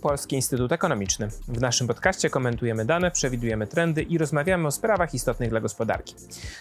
[0.00, 1.28] Polski Instytut Ekonomiczny.
[1.48, 6.14] W naszym podcaście komentujemy dane, przewidujemy trendy i rozmawiamy o sprawach istotnych dla gospodarki.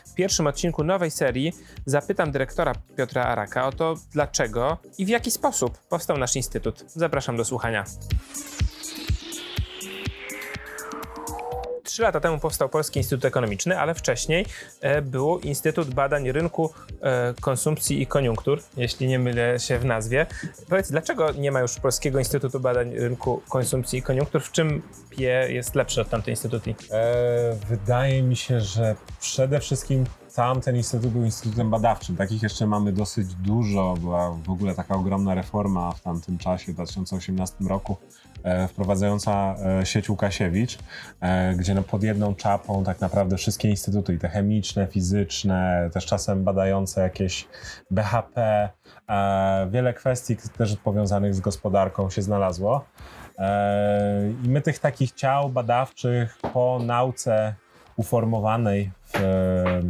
[0.05, 1.53] W pierwszym odcinku nowej serii
[1.85, 6.83] zapytam dyrektora Piotra Araka o to, dlaczego i w jaki sposób powstał nasz instytut.
[6.87, 7.83] Zapraszam do słuchania.
[11.97, 14.45] Trzy lata temu powstał Polski Instytut Ekonomiczny, ale wcześniej
[14.81, 20.25] e, był Instytut Badań Rynku e, Konsumpcji i Koniunktur, jeśli nie mylę się w nazwie.
[20.69, 24.41] Powiedz, dlaczego nie ma już Polskiego Instytutu Badań Rynku Konsumpcji i Koniunktur?
[24.41, 26.75] W czym PIE jest lepszy od tamtej instytucji?
[26.91, 30.05] E, wydaje mi się, że przede wszystkim
[30.37, 32.15] sam ten instytut był instytutem badawczym.
[32.15, 33.95] Takich jeszcze mamy dosyć dużo.
[34.01, 37.97] Była w ogóle taka ogromna reforma w tamtym czasie, w 2018 roku,
[38.43, 40.77] e, wprowadzająca e, sieć Łukasiewicz,
[41.21, 46.05] e, gdzie no pod jedną czapą tak naprawdę wszystkie instytuty, i te chemiczne, fizyczne, też
[46.05, 47.47] czasem badające jakieś
[47.91, 48.69] BHP,
[49.69, 52.85] wiele kwestii też powiązanych z gospodarką się znalazło.
[54.43, 57.55] I my tych takich ciał badawczych po nauce
[57.95, 59.19] uformowanej w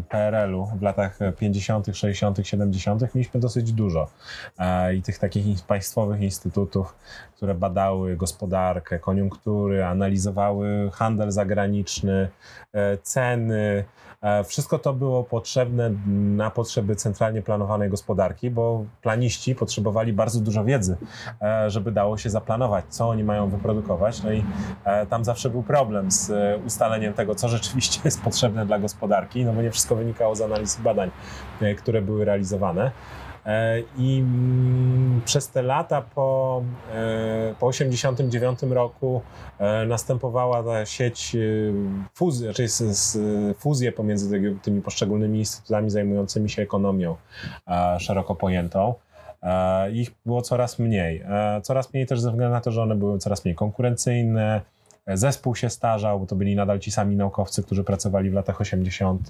[0.09, 3.15] PRL-u w latach 50., 60., 70.
[3.15, 4.07] mieliśmy dosyć dużo.
[4.59, 6.95] E, I tych takich państwowych instytutów,
[7.35, 12.29] które badały gospodarkę, koniunktury, analizowały handel zagraniczny,
[12.73, 13.85] e, ceny.
[14.21, 15.91] E, wszystko to było potrzebne
[16.35, 20.97] na potrzeby centralnie planowanej gospodarki, bo planiści potrzebowali bardzo dużo wiedzy,
[21.67, 24.23] żeby dało się zaplanować, co oni mają wyprodukować.
[24.23, 24.43] No i
[25.09, 26.31] tam zawsze był problem z
[26.65, 30.75] ustaleniem tego, co rzeczywiście jest potrzebne dla gospodarki, no bo nie wszystko wynikało z analiz
[30.81, 31.11] badań,
[31.77, 32.91] które były realizowane.
[33.47, 36.61] E, I mm, przez te lata po,
[36.93, 39.21] e, po 89 roku
[39.59, 41.35] e, następowała ta sieć
[42.13, 42.67] fuzji, znaczy
[43.57, 47.15] fuzje pomiędzy tymi poszczególnymi instytutami zajmującymi się ekonomią
[47.99, 48.93] szeroko pojętą.
[49.93, 51.23] Ich było coraz mniej.
[51.63, 54.61] Coraz mniej też ze względu na to, że one były coraz mniej konkurencyjne,
[55.13, 59.29] Zespół się starzał, bo to byli nadal ci sami naukowcy, którzy pracowali w latach 80.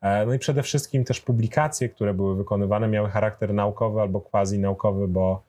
[0.00, 5.08] E, no i przede wszystkim też publikacje, które były wykonywane, miały charakter naukowy albo quasi-naukowy,
[5.08, 5.42] bo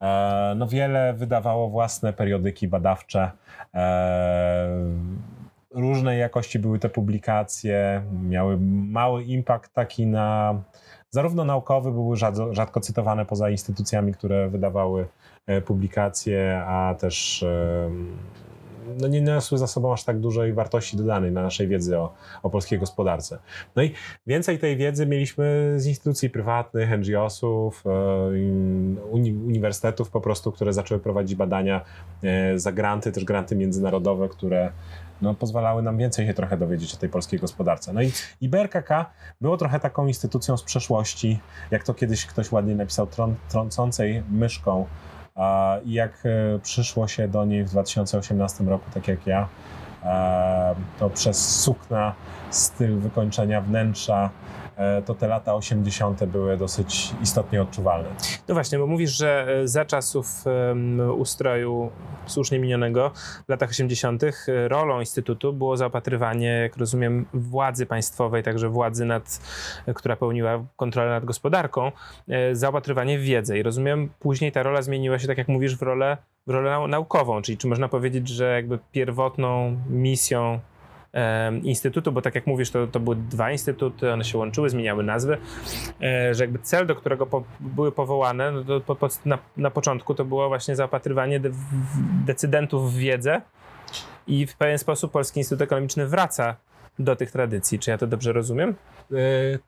[0.00, 3.30] e, no wiele wydawało własne periodyki badawcze.
[3.74, 4.68] E,
[5.70, 8.58] różnej jakości były te publikacje, miały
[8.90, 10.54] mały impact taki na
[11.10, 15.06] zarówno naukowy, były rzadko, rzadko cytowane poza instytucjami, które wydawały
[15.64, 17.44] publikacje, a też
[19.00, 22.50] no nie niosły za sobą aż tak dużej wartości dodanej na naszej wiedzy o, o
[22.50, 23.38] polskiej gospodarce.
[23.76, 23.92] No i
[24.26, 27.90] więcej tej wiedzy mieliśmy z instytucji prywatnych, NGO-sów, e,
[29.10, 31.84] uni uniwersytetów po prostu, które zaczęły prowadzić badania
[32.22, 34.72] e, za granty, też granty międzynarodowe, które
[35.22, 37.92] no, pozwalały nam więcej się trochę dowiedzieć o tej polskiej gospodarce.
[37.92, 38.90] No i, i BRKK
[39.40, 43.08] było trochę taką instytucją z przeszłości, jak to kiedyś ktoś ładnie napisał,
[43.48, 44.86] trącącej myszką
[45.84, 49.48] i jak e, przyszło się do niej w 2018 roku, tak jak ja,
[50.04, 52.14] e, to przez sukna,
[52.50, 54.30] styl wykończenia wnętrza,
[55.06, 56.24] to te lata 80.
[56.24, 58.08] były dosyć istotnie odczuwalne.
[58.48, 60.44] No właśnie, bo mówisz, że e, za czasów
[61.16, 61.90] ustroju
[62.26, 63.10] słusznie minionego
[63.46, 64.22] w latach 80.
[64.24, 64.32] E,
[64.68, 69.40] rolą Instytutu było zaopatrywanie, jak rozumiem, władzy państwowej, także władzy, nad,
[69.94, 71.92] która pełniła kontrolę nad gospodarką,
[72.52, 73.58] zaopatrywanie w wiedzę.
[73.58, 76.16] I rozumiem, później ta rola zmieniła się, tak jak mówisz, w rolę,
[76.46, 80.60] w rolę naukową, czyli czy można powiedzieć, że jakby pierwotną misją
[81.62, 85.38] instytutu, bo tak jak mówisz, to, to były dwa instytuty, one się łączyły, zmieniały nazwy,
[86.02, 90.14] e, że jakby cel, do którego po, były powołane, no po, po, na, na początku
[90.14, 91.50] to było właśnie zaopatrywanie de,
[92.26, 93.40] decydentów w wiedzę
[94.26, 96.56] i w pewien sposób Polski Instytut Ekonomiczny wraca
[97.04, 97.78] do tych tradycji.
[97.78, 98.74] Czy ja to dobrze rozumiem?
[99.12, 99.14] E,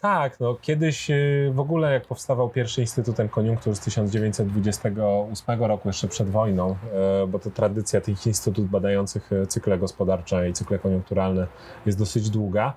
[0.01, 1.15] tak, no kiedyś e,
[1.53, 6.77] w ogóle jak powstawał pierwszy Instytutem Koniunktur z 1928 roku, jeszcze przed wojną,
[7.23, 11.47] e, bo to tradycja tych instytutów badających cykle gospodarcze i cykle koniunkturalne
[11.87, 12.75] jest dosyć długa,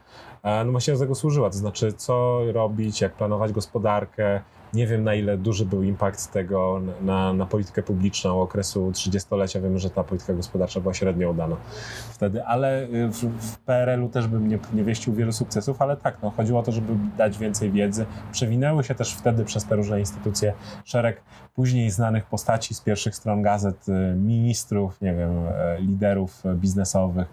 [0.66, 4.42] no właśnie do tego służyła, to znaczy co robić, jak planować gospodarkę,
[4.76, 9.62] nie wiem, na ile duży był impact tego na, na politykę publiczną okresu 30-lecia.
[9.62, 11.56] Wiemy, że ta polityka gospodarcza była średnio udana
[12.12, 16.18] wtedy, ale y, w, w PRL-u też bym nie, nie wieścił wielu sukcesów, ale tak,
[16.24, 18.06] no, chodziło o to, żeby dać więcej wiedzy.
[18.32, 20.54] Przewinęły się też wtedy przez te różne instytucje
[20.86, 21.22] szereg
[21.56, 27.28] później znanych postaci z pierwszych stron gazet, y, ministrów, nie wiem, e, liderów biznesowych,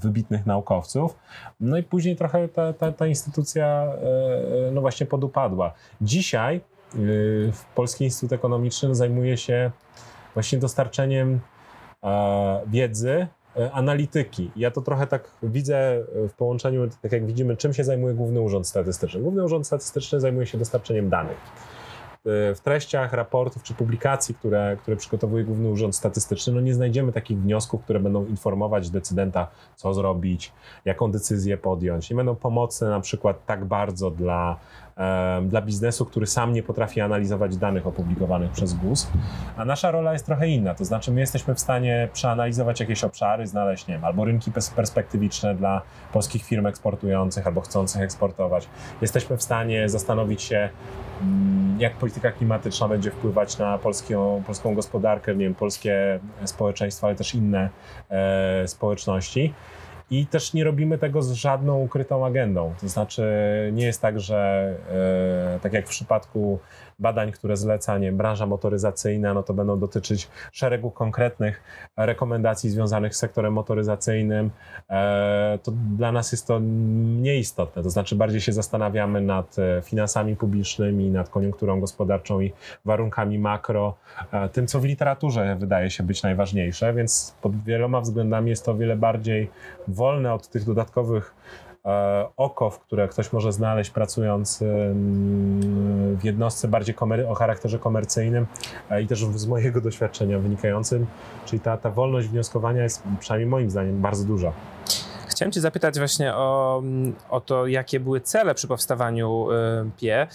[0.00, 1.18] wybitnych naukowców.
[1.60, 3.86] No i później trochę ta, ta, ta instytucja
[4.72, 5.74] no właśnie podupadła.
[6.04, 6.60] Dzisiaj
[6.94, 9.70] y, Polski Instytut Ekonomiczny zajmuje się
[10.34, 11.40] właśnie dostarczeniem
[12.66, 13.26] wiedzy,
[13.72, 14.50] analityki.
[14.56, 18.68] Ja to trochę tak widzę w połączeniu, tak jak widzimy, czym się zajmuje Główny Urząd
[18.68, 19.20] Statystyczny.
[19.20, 21.38] Główny Urząd Statystyczny zajmuje się dostarczeniem danych
[22.26, 27.38] w treściach raportów czy publikacji, które, które przygotowuje Główny Urząd Statystyczny, no nie znajdziemy takich
[27.38, 30.52] wniosków, które będą informować decydenta, co zrobić,
[30.84, 32.10] jaką decyzję podjąć.
[32.10, 34.60] Nie będą pomocne na przykład tak bardzo dla
[35.42, 39.08] dla biznesu, który sam nie potrafi analizować danych opublikowanych przez GUS.
[39.56, 43.46] A nasza rola jest trochę inna, to znaczy my jesteśmy w stanie przeanalizować jakieś obszary,
[43.46, 45.82] znaleźć, nie wiem, albo rynki perspektywiczne dla
[46.12, 48.68] polskich firm eksportujących albo chcących eksportować.
[49.00, 50.68] Jesteśmy w stanie zastanowić się,
[51.22, 57.16] mm, jak polityka klimatyczna będzie wpływać na polską, polską gospodarkę, nie wiem, polskie społeczeństwo, ale
[57.16, 57.70] też inne
[58.10, 59.54] e, społeczności.
[60.14, 62.74] I też nie robimy tego z żadną ukrytą agendą.
[62.80, 63.24] To znaczy,
[63.72, 64.72] nie jest tak, że
[65.56, 66.58] e, tak jak w przypadku
[66.98, 71.62] badań, które zleca nie, branża motoryzacyjna, no to będą dotyczyć szeregu konkretnych
[71.96, 74.50] rekomendacji związanych z sektorem motoryzacyjnym.
[74.90, 77.82] E, to dla nas jest to mniej istotne.
[77.82, 82.52] To znaczy, bardziej się zastanawiamy nad e, finansami publicznymi, nad koniunkturą gospodarczą i
[82.84, 83.94] warunkami makro,
[84.32, 88.72] e, tym, co w literaturze wydaje się być najważniejsze, więc pod wieloma względami jest to
[88.72, 89.50] o wiele bardziej
[89.88, 91.34] wolne od tych dodatkowych
[91.84, 94.64] e, okow, które ktoś może znaleźć pracując
[96.16, 96.96] w jednostce bardziej
[97.28, 98.46] o charakterze komercyjnym
[98.90, 101.06] e, i też z mojego doświadczenia wynikającym,
[101.46, 104.52] czyli ta, ta wolność wnioskowania jest przynajmniej moim zdaniem bardzo duża.
[105.28, 106.82] Chciałem Cię zapytać właśnie o,
[107.30, 109.54] o to, jakie były cele przy powstawaniu y,
[110.00, 110.26] PIE.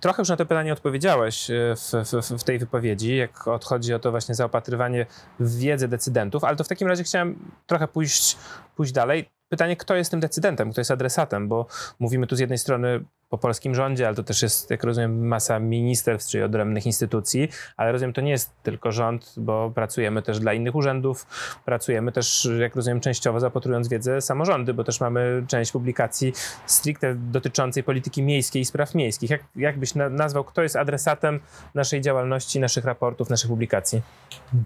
[0.00, 1.92] Trochę już na to pytanie odpowiedziałeś y, w,
[2.22, 5.06] w, w, tej wypowiedzi, jak odchodzi o to właśnie zaopatrywanie
[5.40, 8.36] w wiedzę decydentów, ale to w takim razie chciałem trochę pójść,
[8.76, 9.39] pójść dalej.
[9.50, 11.66] Pytanie, kto jest tym decydentem, kto jest adresatem, bo
[11.98, 15.58] mówimy tu z jednej strony po polskim rządzie, ale to też jest, jak rozumiem, masa
[15.58, 20.52] ministerstw czy odrębnych instytucji, ale rozumiem, to nie jest tylko rząd, bo pracujemy też dla
[20.52, 21.26] innych urzędów,
[21.64, 26.32] pracujemy też, jak rozumiem, częściowo zapatrując wiedzę samorządy, bo też mamy część publikacji
[26.66, 29.30] stricte dotyczącej polityki miejskiej i spraw miejskich.
[29.30, 31.40] Jak, jak byś na, nazwał, kto jest adresatem
[31.74, 34.02] naszej działalności, naszych raportów, naszych publikacji?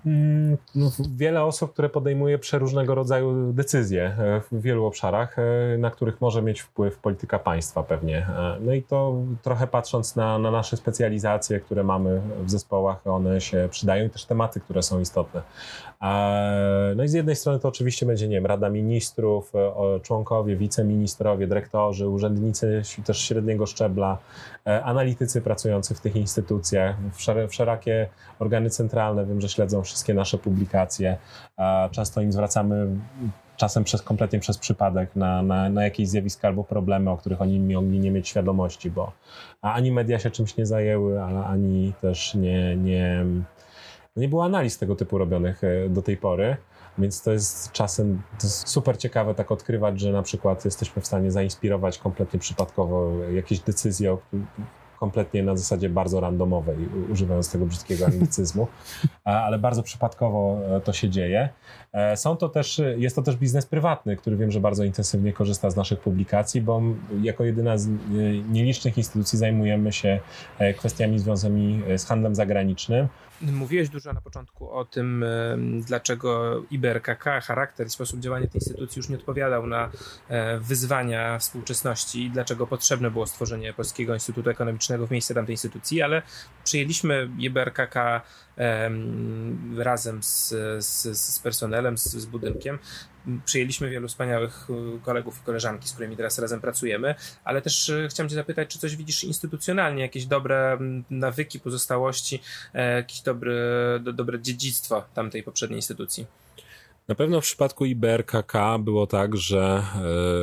[0.07, 4.17] Mm, no, wiele osób, które podejmuje przeróżnego rodzaju decyzje
[4.51, 8.19] w wielu obszarach, e, na których może mieć wpływ polityka państwa pewnie.
[8.19, 13.41] E, no i to trochę patrząc na, na nasze specjalizacje, które mamy w zespołach, one
[13.41, 15.43] się przydają i też tematy, które są istotne.
[16.97, 21.47] No i z jednej strony to oczywiście będzie, nie wiem, Rada Ministrów, e, członkowie, wiceministrowie,
[21.47, 24.19] dyrektorzy, urzędnicy też średniego szczebla,
[24.67, 26.97] e, analitycy pracujący w tych instytucjach,
[27.49, 31.17] wszelakie organy centralne, wiem, że śledzą wszystkie nasze publikacje.
[31.91, 32.87] Często im zwracamy
[33.57, 37.75] czasem przez, kompletnie przez przypadek na, na, na jakieś zjawiska albo problemy, o których oni
[37.75, 39.13] mogli nie mieć świadomości, bo
[39.63, 43.25] ani media się czymś nie zajęły, ani też nie, nie,
[44.17, 46.57] nie było analiz tego typu robionych e, do tej pory.
[46.99, 51.07] Więc to jest czasem to jest super ciekawe tak odkrywać, że na przykład jesteśmy w
[51.07, 54.17] stanie zainspirować kompletnie przypadkowo jakieś decyzje,
[55.05, 56.77] kompletnie na zasadzie bardzo randomowej,
[57.13, 58.67] używając tego brzydkiego anglicyzmu,
[59.25, 61.49] ale bardzo przypadkowo e, to się dzieje.
[61.93, 65.71] E, są to też, jest to też biznes prywatny, który wiem, że bardzo intensywnie korzysta
[65.71, 66.83] z naszych publikacji, bo
[67.23, 67.89] jako jedyna z
[68.49, 70.21] nielicznych instytucji zajmujemy się
[70.59, 73.09] e, kwestiami związanymi z handlem zagranicznym.
[73.43, 75.25] Mówiłeś dużo na początku o tym,
[75.87, 79.91] dlaczego IBRKK, charakter i sposób działania tej instytucji już nie odpowiadał na
[80.29, 86.03] e, wyzwania współczesności i dlaczego potrzebne było stworzenie Polskiego Instytutu Ekonomicznego w miejsce tamtej instytucji,
[86.03, 86.23] ale
[86.65, 87.95] przyjęliśmy IBRKK
[89.77, 90.49] razem z,
[90.79, 92.79] z, z personelem, z, z budynkiem
[93.45, 98.09] przyjęliśmy wielu wspaniałych y, kolegów i koleżanki, z którymi teraz razem pracujemy, ale też y,
[98.11, 100.79] chciałem Cię zapytać, czy coś widzisz instytucjonalnie, jakieś dobre
[101.11, 102.43] nawyki, pozostałości,
[102.75, 103.55] e, jakieś dobre,
[104.01, 106.27] do, dobre dziedzictwo tamtej poprzedniej instytucji?
[107.09, 109.83] Na pewno w przypadku IBRKK było tak, że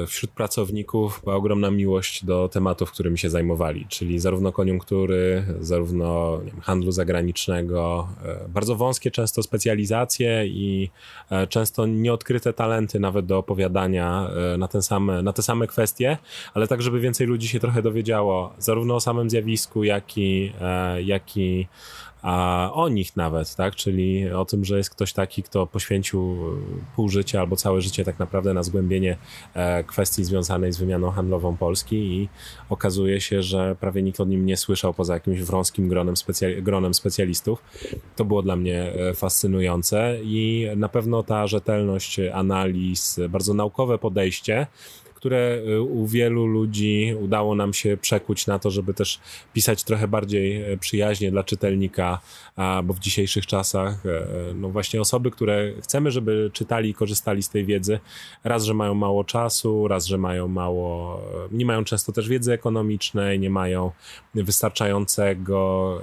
[0.03, 6.39] e, wśród pracowników była ogromna miłość do tematów, którymi się zajmowali, czyli zarówno koniunktury, zarówno
[6.45, 10.89] wiem, handlu zagranicznego, e, bardzo wąskie często specjalizacje i
[11.29, 16.17] e, często nieodkryte talenty nawet do opowiadania na, ten same, na te same kwestie,
[16.53, 20.53] ale tak, żeby więcej ludzi się trochę dowiedziało zarówno o samym zjawisku, jak i,
[21.03, 21.67] jak i
[22.21, 23.75] a o nich nawet, tak?
[23.75, 26.37] Czyli o tym, że jest ktoś taki, kto poświęcił
[26.95, 29.17] pół życia albo całe życie tak naprawdę na zgłębienie
[29.53, 32.29] e, kwestii związanej z wymianą handlową Polski i
[32.69, 36.15] okazuje się, że prawie nikt o nim nie słyszał poza jakimś wąskim gronem,
[36.61, 37.63] gronem specjalistów.
[38.15, 44.67] To było dla mnie e, fascynujące i na pewno ta rzetelność analiz, bardzo naukowe podejście,
[45.21, 49.19] które u wielu ludzi udało nam się przekuć na to, żeby też
[49.53, 52.19] pisać trochę bardziej przyjaźnie dla czytelnika,
[52.83, 54.03] bo w dzisiejszych czasach
[54.55, 57.99] no właśnie osoby, które chcemy, żeby czytali i korzystali z tej wiedzy,
[58.43, 63.39] raz, że mają mało czasu, raz, że mają mało, nie mają często też wiedzy ekonomicznej,
[63.39, 63.91] nie mają
[64.35, 66.01] wystarczającego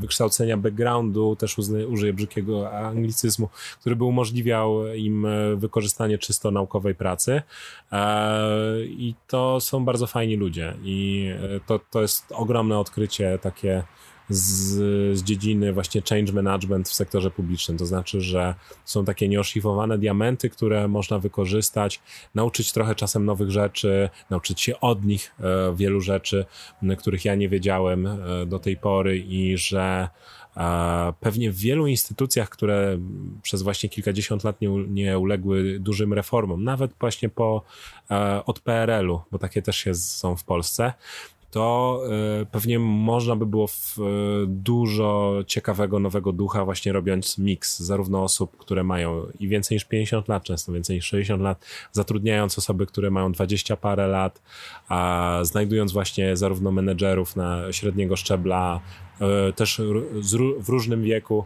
[0.00, 3.48] wykształcenia backgroundu, też użyję brzydkiego anglicyzmu,
[3.80, 7.13] który by umożliwiał im e, wykorzystanie czysto naukowej pracy.
[7.92, 10.74] E, I to są bardzo fajni ludzie.
[10.82, 13.82] I e, to, to jest ogromne odkrycie takie
[14.28, 17.78] z, z dziedziny właśnie change management w sektorze publicznym.
[17.78, 18.54] To znaczy, że
[18.84, 22.00] są takie nieoszlifowane diamenty, które można wykorzystać,
[22.34, 26.44] nauczyć trochę czasem nowych rzeczy, nauczyć się od nich e, wielu rzeczy,
[26.98, 28.08] których ja nie wiedziałem
[28.46, 30.08] do tej pory i że
[31.20, 32.98] Pewnie w wielu instytucjach, które
[33.42, 37.62] przez właśnie kilkadziesiąt lat nie, nie uległy dużym reformom, nawet właśnie po,
[38.10, 40.92] e, od PRL-u, bo takie też są w Polsce,
[41.54, 42.00] to
[42.40, 44.00] e, pewnie można by było e,
[44.46, 50.28] dużo ciekawego, nowego ducha właśnie robiąc miks zarówno osób, które mają i więcej niż 50
[50.28, 54.42] lat, często więcej niż 60 lat, zatrudniając osoby, które mają 20 parę lat,
[54.88, 58.80] a znajdując właśnie zarówno menedżerów na średniego szczebla,
[59.56, 59.80] też
[60.58, 61.44] w różnym wieku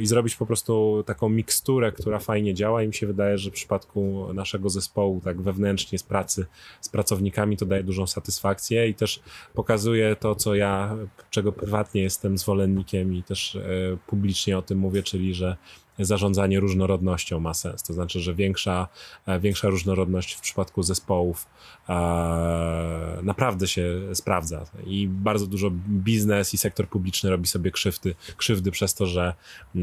[0.00, 2.82] i zrobić po prostu taką miksturę, która fajnie działa.
[2.82, 6.46] I mi się wydaje, że w przypadku naszego zespołu, tak wewnętrznie z pracy
[6.80, 8.88] z pracownikami, to daje dużą satysfakcję.
[8.88, 9.20] I też
[9.54, 10.96] pokazuje to, co ja,
[11.30, 13.60] czego prywatnie jestem zwolennikiem i też e,
[14.06, 15.56] publicznie o tym mówię, czyli że
[16.00, 17.82] zarządzanie różnorodnością ma sens.
[17.82, 18.88] To znaczy, że większa,
[19.26, 21.46] e, większa różnorodność w przypadku zespołów
[21.88, 24.64] e, naprawdę się sprawdza.
[24.86, 29.34] I bardzo dużo biznes i sektor publiczny robi sobie krzywdy, krzywdy przez to, że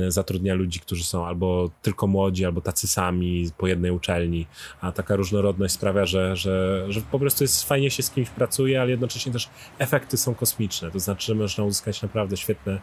[0.08, 4.48] zatrudnia ludzi, którzy są albo tylko młodzi, albo tacy sami po jednej uczelni,
[4.82, 8.82] a taka różnorodność sprawia, że, że, że po prostu jest fajnie się z kimś pracuje,
[8.82, 12.80] ale jednocześnie też efekty są kosmiczne, to znaczy, że można uzyskać naprawdę świetne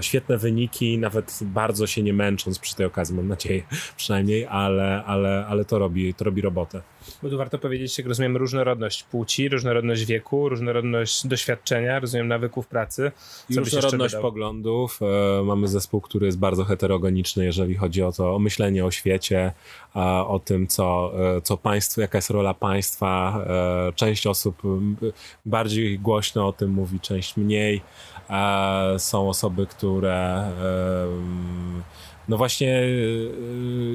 [0.00, 3.62] świetne wyniki, nawet bardzo się nie męcząc przy tej okazji, mam nadzieję
[3.96, 6.82] przynajmniej, ale, ale, ale to, robi, to robi robotę.
[7.22, 13.12] Bo tu warto powiedzieć, jak rozumiem, różnorodność płci, różnorodność wieku, różnorodność doświadczenia, rozumiem, nawyków pracy.
[13.50, 15.00] I różnorodność poglądów.
[15.02, 19.52] E, mamy zespół, który jest bardzo heterogeniczny, jeżeli chodzi o to, o myślenie o świecie,
[20.26, 23.44] o tym, co, e, co państwo, jaka jest rola państwa.
[23.88, 24.62] E, część osób
[25.46, 27.82] bardziej głośno o tym mówi, część mniej.
[28.98, 30.50] Są osoby, które
[32.28, 32.82] no właśnie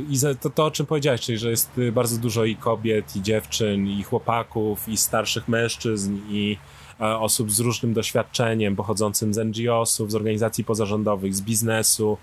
[0.09, 3.87] i to, to, o czym powiedziałeś, czyli że jest bardzo dużo i kobiet, i dziewczyn,
[3.87, 6.57] i chłopaków, i starszych mężczyzn, i
[6.99, 12.17] osób z różnym doświadczeniem, pochodzącym z NGO-sów, z organizacji pozarządowych, z biznesu,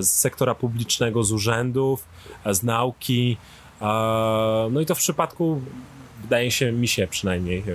[0.00, 2.04] z sektora publicznego, z urzędów,
[2.46, 3.36] z nauki.
[4.70, 5.60] No i to w przypadku
[6.26, 7.72] wydaje się mi się przynajmniej e,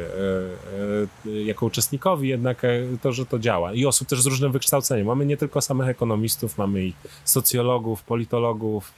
[1.31, 2.69] e, jako uczestnikowi jednak e,
[3.01, 3.73] to, że to działa.
[3.73, 5.07] I osób też z różnym wykształceniem.
[5.07, 6.93] Mamy nie tylko samych ekonomistów, mamy i
[7.25, 8.91] socjologów, politologów,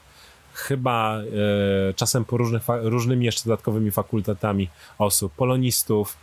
[0.54, 1.18] chyba
[1.96, 6.18] czasem po różnych, różnymi jeszcze dodatkowymi fakultetami osób, polonistów,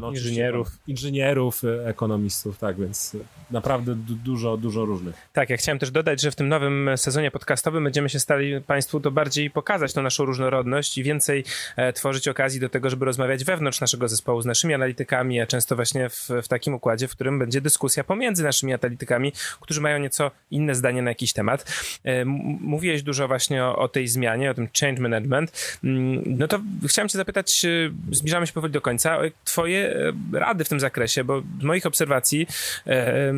[0.00, 0.68] no, inżynierów.
[0.86, 3.16] Inżynierów, e, ekonomistów, tak, więc
[3.50, 3.94] naprawdę
[4.24, 5.14] dużo, dużo różnych.
[5.32, 9.00] Tak, ja chciałem też dodać, że w tym nowym sezonie podcastowym będziemy się stali Państwu
[9.00, 11.44] to bardziej pokazać tą naszą różnorodność i więcej
[11.76, 15.76] e, tworzyć okazji do tego, żeby rozmawiać wewnątrz naszego zespołu z naszymi analitykami, a często
[15.76, 20.30] właśnie w, w takim układzie, w którym będzie dyskusja pomiędzy naszymi analitykami, którzy mają nieco
[20.50, 21.64] inne zdanie na jakiś temat.
[22.04, 25.78] E, mówiłeś dużo właśnie o, o tej zmianie, o tym change management.
[25.84, 27.66] Mm, no to chciałem Cię zapytać,
[28.10, 32.46] zbliżamy się powoli do końca, twoje e, rady w tym zakresie, bo z moich obserwacji,
[32.86, 33.34] e,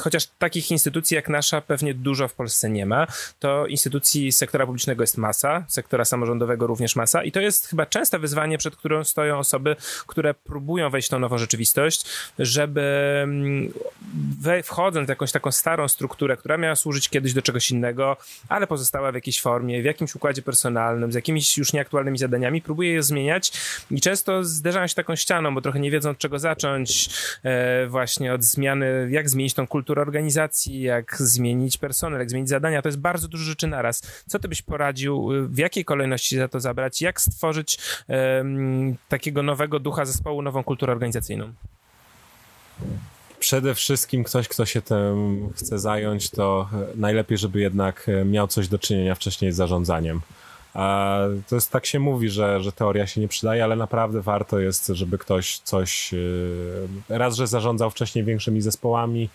[0.00, 3.06] chociaż takich instytucji jak nasza pewnie dużo w Polsce nie ma,
[3.38, 8.18] to instytucji sektora publicznego jest masa, sektora samorządowego również masa i to jest chyba częste
[8.18, 12.04] wyzwanie, przed którą stoją osoby, które próbują wejść w tą nową rzeczywistość,
[12.38, 12.82] żeby
[14.64, 18.16] wchodząc w jakąś taką starą strukturę, która miała służyć kiedyś do czegoś innego,
[18.48, 22.92] ale pozostała w jakiejś formie, w jakimś układzie personalnym, z jakimiś już nieaktualnymi zadaniami, próbuje
[22.92, 23.52] je zmieniać
[23.90, 27.10] i często zderzają się taką ścianą, bo trochę nie wiedzą od czego zacząć,
[27.42, 32.82] e, właśnie od zmiany, jak zmienić tą kulturę organizacji, jak zmienić personel, jak zmienić zadania.
[32.82, 34.02] To jest bardzo dużo rzeczy naraz.
[34.26, 37.78] Co ty byś poradził, w jakiej kolejności za to zabrać, jak stworzyć
[39.08, 41.52] takiego nowego ducha zespołu, nową kulturę organizacyjną?
[43.42, 48.78] przede wszystkim ktoś, kto się tym chce zająć, to najlepiej, żeby jednak miał coś do
[48.78, 50.20] czynienia wcześniej z zarządzaniem.
[51.48, 54.86] To jest tak się mówi, że, że teoria się nie przydaje, ale naprawdę warto jest,
[54.86, 59.28] żeby ktoś coś, y, raz, że zarządzał wcześniej większymi zespołami,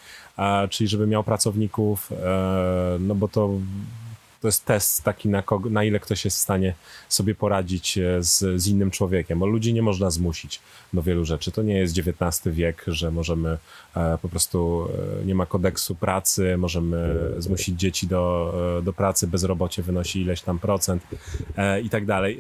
[0.70, 3.50] czyli żeby miał pracowników, e, no bo to
[4.42, 6.74] to jest test taki, na, kogo, na ile ktoś jest w stanie
[7.10, 10.60] sobie poradzić e, z, z innym człowiekiem, bo ludzi nie można zmusić
[10.94, 11.52] do wielu rzeczy.
[11.52, 13.58] To nie jest XIX wiek, że możemy
[13.96, 14.88] e, po prostu,
[15.22, 20.60] e, nie ma kodeksu pracy, możemy zmusić dzieci do, do pracy, bezrobocie wynosi ileś tam
[20.60, 21.04] procent
[21.84, 22.40] i tak dalej.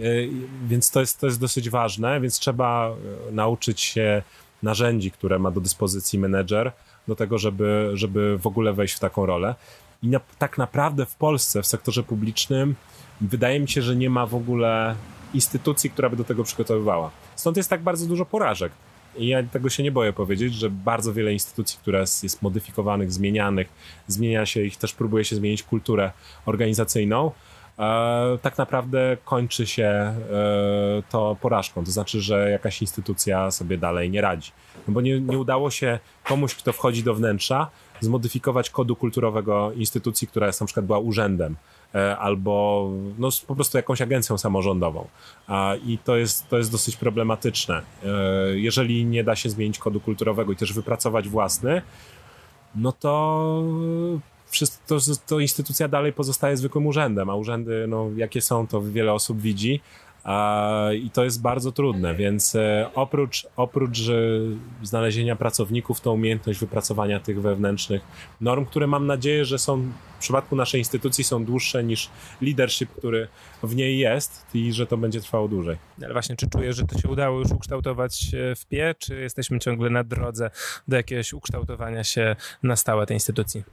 [0.67, 2.95] Więc to jest, to jest dosyć ważne, więc trzeba
[3.31, 4.21] nauczyć się
[4.63, 6.71] narzędzi, które ma do dyspozycji menedżer,
[7.07, 9.55] do tego, żeby, żeby w ogóle wejść w taką rolę.
[10.03, 12.75] I na, tak naprawdę w Polsce, w sektorze publicznym,
[13.21, 14.95] wydaje mi się, że nie ma w ogóle
[15.33, 17.11] instytucji, która by do tego przygotowywała.
[17.35, 18.71] Stąd jest tak bardzo dużo porażek.
[19.17, 23.11] I ja tego się nie boję powiedzieć, że bardzo wiele instytucji, które jest, jest modyfikowanych,
[23.11, 23.67] zmienianych,
[24.07, 26.11] zmienia się ich, też próbuje się zmienić kulturę
[26.45, 27.31] organizacyjną,
[28.41, 30.15] tak naprawdę kończy się e,
[31.09, 31.85] to porażką.
[31.85, 34.51] To znaczy, że jakaś instytucja sobie dalej nie radzi.
[34.87, 37.67] No bo nie, nie udało się komuś, kto wchodzi do wnętrza,
[37.99, 41.55] zmodyfikować kodu kulturowego instytucji, która jest na przykład była urzędem
[41.95, 45.07] e, albo no, po prostu jakąś agencją samorządową.
[45.85, 47.81] I to jest, to jest dosyć problematyczne.
[48.03, 48.09] E,
[48.57, 51.81] jeżeli nie da się zmienić kodu kulturowego i też wypracować własny,
[52.75, 53.63] no to
[54.87, 54.97] to,
[55.27, 59.81] to instytucja dalej pozostaje zwykłym urzędem, a urzędy, no, jakie są, to wiele osób widzi,
[60.93, 63.99] i to jest bardzo trudne, więc e, oprócz, oprócz
[64.83, 68.01] znalezienia pracowników, to umiejętność wypracowania tych wewnętrznych
[68.41, 72.09] norm, które mam nadzieję, że są w przypadku naszej instytucji są dłuższe niż
[72.41, 73.27] leadership, który
[73.63, 75.77] w niej jest i że to będzie trwało dłużej.
[76.03, 79.59] Ale właśnie, czy czujesz, że to się udało już ukształtować e, w PIE, czy jesteśmy
[79.59, 80.49] ciągle na drodze
[80.87, 83.63] do jakiegoś ukształtowania się na stałe tej instytucji?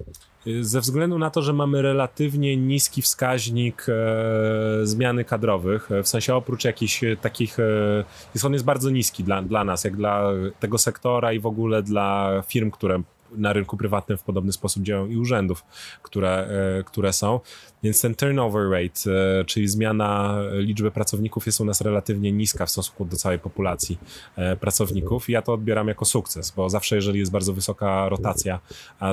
[0.60, 6.34] Ze względu na to, że mamy relatywnie niski wskaźnik e, zmiany kadrowych, e, w sensie
[6.34, 10.30] oprócz jakichś e, takich, e, jest on jest bardzo niski dla, dla nas, jak dla
[10.60, 13.02] tego sektora i w ogóle dla firm, które
[13.36, 15.64] na rynku prywatnym w podobny sposób działają i urzędów,
[16.02, 16.48] które,
[16.78, 17.40] e, które są.
[17.82, 19.10] Więc ten turnover rate,
[19.40, 23.98] e, czyli zmiana liczby pracowników jest u nas relatywnie niska w stosunku do całej populacji
[24.36, 28.60] e, pracowników ja to odbieram jako sukces, bo zawsze jeżeli jest bardzo wysoka rotacja,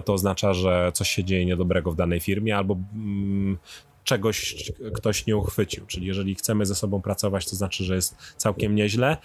[0.05, 3.57] to oznacza, że coś się dzieje niedobrego w danej firmie albo mm,
[4.03, 4.55] czegoś
[4.93, 5.85] ktoś nie uchwycił.
[5.85, 9.17] Czyli jeżeli chcemy ze sobą pracować, to znaczy, że jest całkiem nieźle.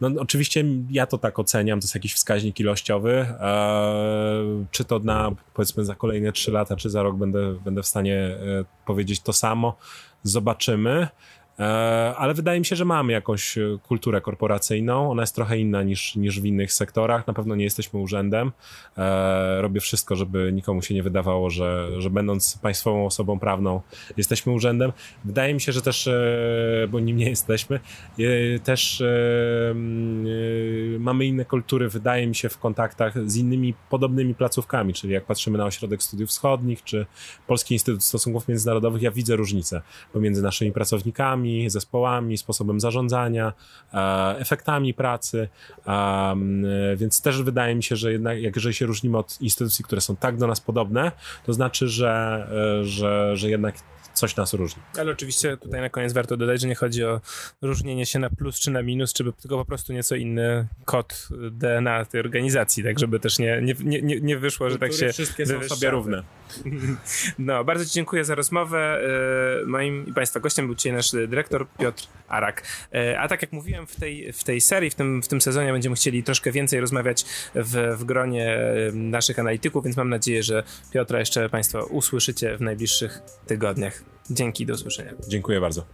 [0.00, 3.26] No oczywiście ja to tak oceniam, to jest jakiś wskaźnik ilościowy.
[3.40, 7.86] Eee, czy to na powiedzmy za kolejne 3 lata, czy za rok będę, będę w
[7.86, 9.76] stanie e, powiedzieć to samo.
[10.22, 11.08] Zobaczymy.
[11.58, 11.62] E,
[12.16, 15.10] ale wydaje mi się, że mamy jakąś e, kulturę korporacyjną.
[15.10, 17.26] Ona jest trochę inna niż, niż w innych sektorach.
[17.26, 18.52] Na pewno nie jesteśmy urzędem.
[18.98, 23.80] E, robię wszystko, żeby nikomu się nie wydawało, że, że będąc państwową osobą prawną
[24.16, 24.92] jesteśmy urzędem.
[25.24, 26.08] Wydaje mi się, że też,
[26.88, 27.80] bo nim nie jesteśmy,
[28.64, 29.02] też
[30.98, 35.58] mamy inne kultury, wydaje mi się, w kontaktach z innymi podobnymi placówkami, czyli jak patrzymy
[35.58, 37.06] na Ośrodek Studiów Wschodnich, czy
[37.46, 43.52] Polski Instytut Stosunków Międzynarodowych, ja widzę różnice pomiędzy naszymi pracownikami, zespołami, sposobem zarządzania,
[43.94, 43.98] e,
[44.38, 45.48] efektami pracy,
[46.96, 50.16] więc też wydaje mi się, że jednak jak jeżeli się różnimy od instytucji, które są
[50.16, 51.12] tak do nas podobne,
[51.46, 52.46] to znaczy, że,
[52.80, 53.74] e, że, że jednak
[54.14, 54.82] coś nas różni.
[54.98, 57.20] Ale oczywiście tutaj na koniec warto dodać, że nie chodzi o
[57.62, 62.04] różnienie się na plus czy na minus, czy tylko po prostu nieco inny kod DNA
[62.04, 65.62] tej organizacji, tak żeby też nie, nie, nie, nie wyszło, że tak się wszystkie są
[65.62, 66.22] sobie równe.
[67.38, 69.00] No, bardzo Ci dziękuję za rozmowę.
[69.62, 72.62] E, moim i Państwa gościem był dzisiaj nasz dyrektor Piotr Arak.
[72.94, 75.72] E, a tak jak mówiłem w tej, w tej serii, w tym, w tym sezonie
[75.72, 80.62] będziemy chcieli troszkę więcej rozmawiać w, w gronie e, naszych analityków, więc mam nadzieję, że
[80.92, 84.02] Piotra jeszcze Państwo usłyszycie w najbliższych tygodniach.
[84.30, 85.12] Dzięki, do usłyszenia.
[85.28, 85.86] Dziękuję bardzo.